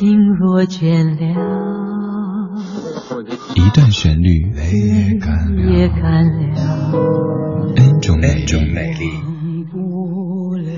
[0.00, 1.28] 心若倦了，
[3.54, 5.18] 一段旋律也
[5.90, 6.94] 干了
[7.76, 8.46] ，N 种美
[8.94, 9.12] 丽。
[9.20, 10.72] 忘不了，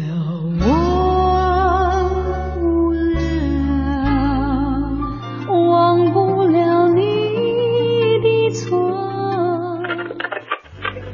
[0.66, 2.10] 忘
[2.58, 3.22] 不了，
[5.70, 6.98] 忘不了你
[8.24, 8.66] 的错。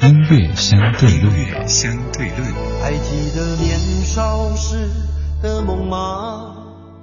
[0.01, 2.41] 音乐相对论，相对论。
[2.81, 4.89] 还记得年少时
[5.43, 6.58] 的梦吗？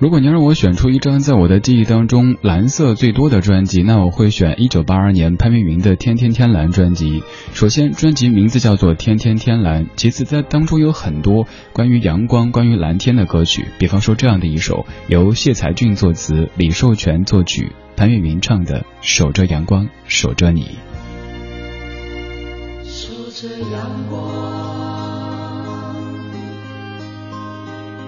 [0.00, 7.22] 如果你让我选出一张在我的记忆当中蓝色最多的专辑，那我会选一九八二年潘越云的《天天天蓝》专辑。
[7.52, 20.62] 首先，专辑名字叫做《天天天蓝》，其次在当中有很多关于阳光、关于蓝天的歌曲，比方说这样的一首由谢才俊作词、李寿全作曲、潘越云唱的《守着阳光，守着你》。
[22.88, 24.32] 守着阳光，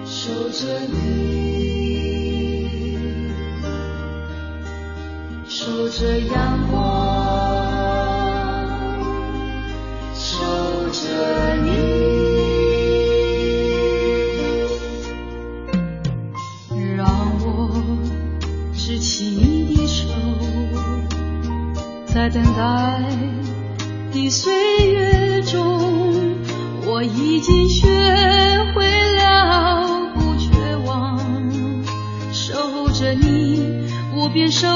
[0.07, 1.82] 守着你。
[5.65, 6.77] 守着阳光，
[10.13, 10.43] 守
[10.91, 11.69] 着你，
[16.97, 17.07] 让
[17.45, 17.71] 我
[18.75, 20.09] 执起你的手，
[22.07, 23.01] 在等待
[24.11, 24.51] 的岁
[24.91, 26.35] 月中，
[26.85, 27.87] 我已经学
[28.75, 31.17] 会了不绝望，
[32.33, 33.63] 守着你。
[34.15, 34.67] 我便守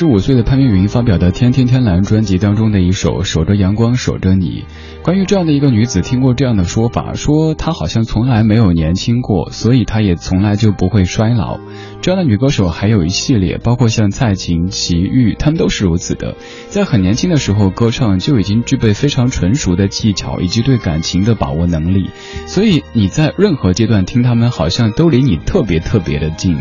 [0.00, 4.64] 十五岁的潘越云发表的《天天天蓝》专辑当中的一首《守着阳光守着你》，
[5.04, 11.60] 关于这样的一个女子，听过这样的说法，说她好像从来没有年轻过，所以她也从来就不会衰老。
[12.00, 16.34] 这样的女歌手还有一系列，包括像蔡琴、齐豫，她们都是如此的，
[16.70, 22.08] 在很年轻的时候歌唱就已经具备非常纯熟的技巧以及对感情的把握能力，
[22.46, 26.56] 所以你在任何阶段听她们，好像都离你特别特别的近。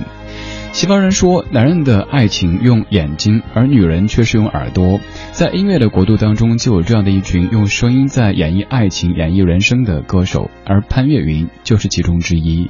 [0.72, 5.00] 西方人说，男人的爱情用眼睛，而女人却是用耳朵。
[5.34, 12.70] 在音乐的国度当中，就有这样的一群用声音在演绎爱情、演绎人生的歌手，而潘越云就是其中之一。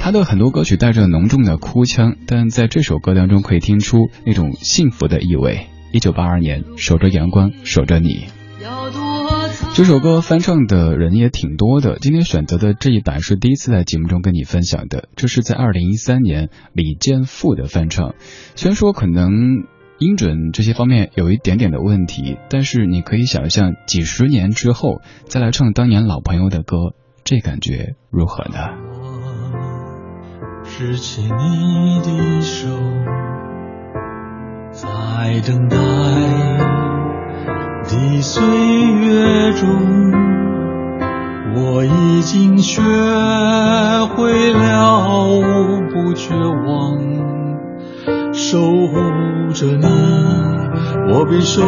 [0.00, 5.66] 他的很多歌曲带着浓重的哭腔，但在这首歌当中可以听出那种幸福的意味。
[5.92, 8.24] 一九八二年，守着阳光，守着你。
[9.76, 18.14] 这首歌翻唱的人也挺多的，今天选择的这一版是第一次在节目中跟你分享的，这是在二零一三年李健复的翻唱。
[18.54, 19.30] 虽然说可能
[19.98, 28.56] 音准这些方面有一点点的问题，但是你可以想象几十年之后再来唱当年老朋友的歌，这感觉如何呢？
[30.64, 32.68] 拾起你的手，
[34.72, 36.25] 在等待。
[38.20, 40.12] 岁月中，
[41.54, 42.80] 我已经学
[44.14, 45.40] 会了
[45.90, 46.98] 不绝望，
[48.32, 48.96] 守护
[49.52, 49.86] 着你，
[51.12, 51.62] 我便守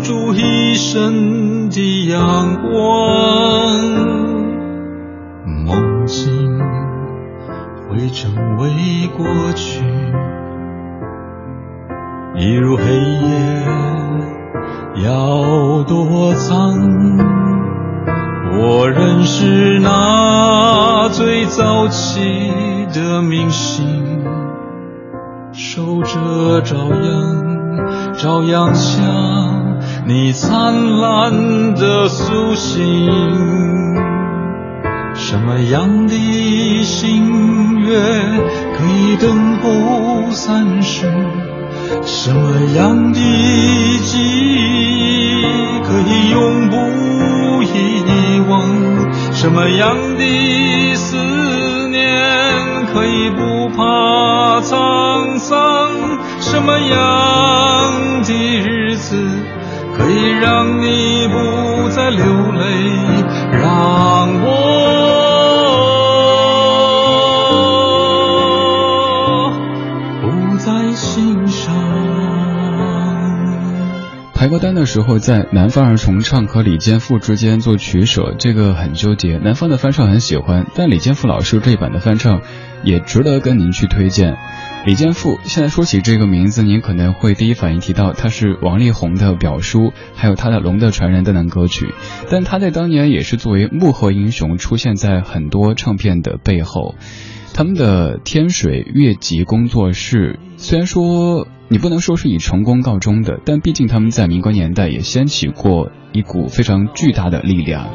[0.00, 2.70] 住一生的阳光，
[5.66, 6.58] 梦境
[7.88, 9.84] 会成为过去，
[12.36, 13.62] 一如黑夜。
[14.96, 16.78] 要躲藏？
[18.54, 22.20] 我认识那最早期
[22.94, 24.22] 的明星，
[25.52, 29.00] 守着朝阳，朝阳下
[30.06, 32.84] 你灿烂的苏醒，
[35.14, 37.90] 什么样的心愿
[38.76, 41.10] 可以等候三世？
[42.04, 43.20] 什么样的
[44.04, 44.81] 记忆
[49.42, 51.16] 什么样的思
[51.88, 55.90] 念可以不怕沧桑？
[56.40, 59.16] 什么样的日子
[59.98, 62.62] 可以让你不再流泪？
[63.50, 64.21] 让
[74.92, 79.38] 时候，在南方儿重唱和李健富之间做取舍，这个很纠结。
[79.38, 82.42] 南方的翻唱很喜欢，但李健富老师这一版的翻唱
[82.84, 84.36] 也值得跟您去推荐。
[84.84, 91.94] 李健富，现在说起这个名字，您可能会第一反应提到他是王力宏的表叔，还有他的《龙的传人》等等歌曲。
[92.30, 96.96] 但他在当年也是作为幕后英雄出现在很多唱片的背后。
[97.54, 101.48] 他们的天水乐集工作室，虽然说。
[101.72, 107.88] 你不能说是以成功告终的，但毕竟他们在民国年代也掀起过一股非常巨大的力量。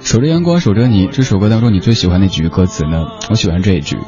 [0.00, 1.06] 守着阳光，守着你。
[1.06, 3.06] 这首歌当中，你最喜欢哪句歌词呢？
[3.30, 3.98] 我喜欢这一句：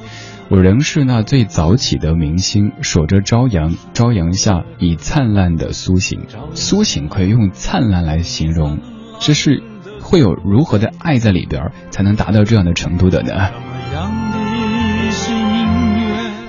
[0.49, 6.23] 我仍是那最早起的明星，守着朝阳，朝阳下以灿烂的苏醒。
[6.55, 8.81] 苏醒可以用灿烂来形容，
[9.21, 9.63] 这是
[10.03, 13.51] 会有如何的爱在里边，才能达到这样的程度的呢？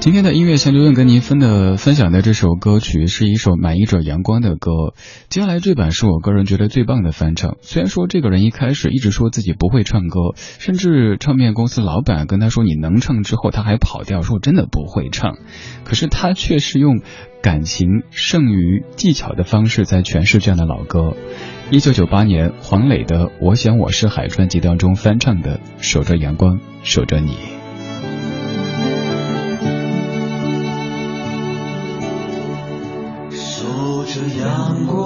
[0.01, 4.95] 今天的音乐相对论跟您分的分享的这首歌曲是一首满意着阳光的歌。
[5.29, 7.57] 接下来这版是我个人觉得最棒的翻唱。
[7.61, 15.37] 虽然说这个人一开始一直说自己不会唱歌，甚至唱片公司老板跟他说你能唱之后，他还跑调说真的不会唱。
[15.83, 17.01] 可是他却是用
[17.43, 21.15] 感情胜于技巧的方式在诠释这样的老歌。
[21.69, 27.33] 一九九八年黄磊的《我想我是海》专辑当中翻唱的《守着阳光，守着你》。
[34.27, 35.01] 阳光，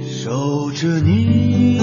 [0.00, 1.78] 守着你，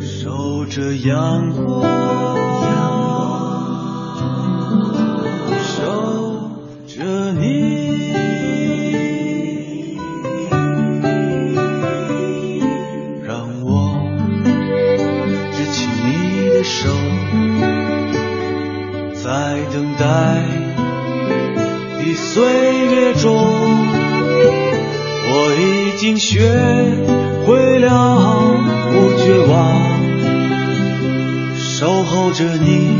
[0.00, 2.37] 守着阳光。
[22.30, 23.32] 岁月中，
[25.30, 26.42] 我已经学
[27.46, 28.52] 会了
[28.92, 29.56] 不绝望，
[31.56, 32.92] 守候着你，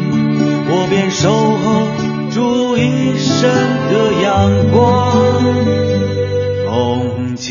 [0.70, 1.88] 我便守候
[2.30, 3.50] 住一生
[3.90, 3.92] 的
[4.22, 4.26] 阳
[4.72, 4.78] 光。
[6.64, 7.46] 梦境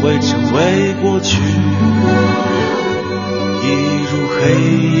[0.00, 1.36] 会成为过去，
[3.62, 3.66] 一
[4.06, 4.38] 如黑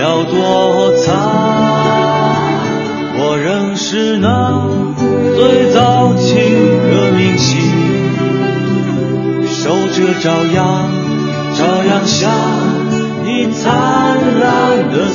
[0.00, 0.34] 要躲
[1.04, 1.14] 藏，
[3.88, 4.66] 是那。
[5.36, 7.60] 最早起的明星，
[9.46, 10.90] 守着朝阳，
[11.54, 12.28] 朝阳下
[13.24, 15.05] 你灿烂的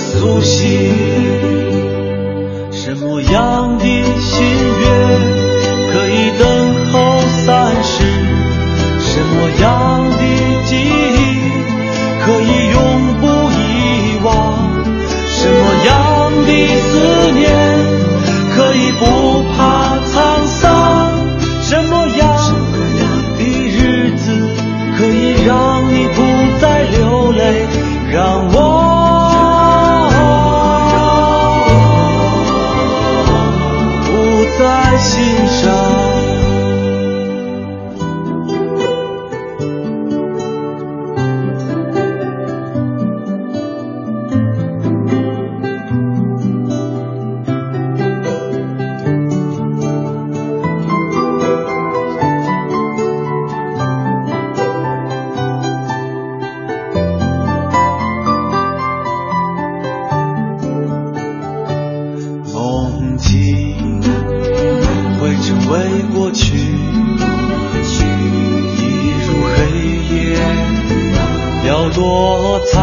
[72.02, 72.82] 躲藏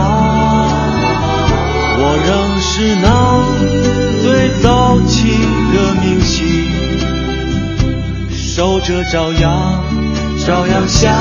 [1.98, 3.08] 我仍是那
[4.22, 5.26] 最早起
[5.72, 6.46] 的明星
[8.30, 9.82] 守着朝阳
[10.38, 11.12] 朝阳下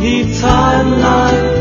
[0.00, 1.53] 你灿烂。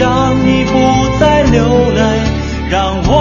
[0.00, 0.72] 让你不
[1.20, 2.00] 再流泪？
[2.70, 3.12] 让我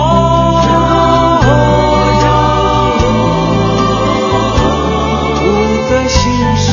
[5.43, 5.51] 不
[5.89, 6.17] 再心
[6.55, 6.67] 伤。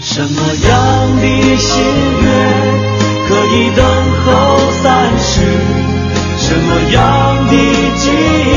[0.00, 0.70] 什么样
[1.20, 1.24] 的
[1.58, 1.68] 心
[2.22, 2.26] 愿
[3.28, 3.84] 可以等
[4.24, 4.26] 候
[4.82, 4.84] 三
[5.18, 5.30] 世？
[6.38, 6.98] 什么样
[7.48, 7.52] 的
[7.98, 8.04] 记
[8.48, 8.50] 忆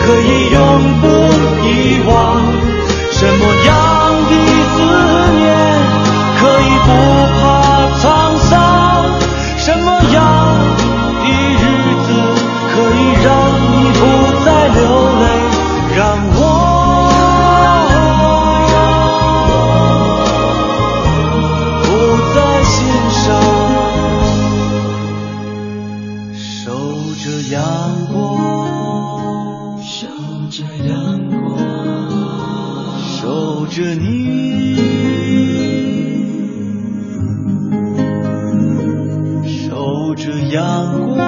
[0.00, 0.58] 可以永
[1.00, 1.06] 不
[1.64, 1.68] 遗
[2.08, 2.18] 忘？
[3.12, 3.42] 什么
[40.50, 41.27] 阳光。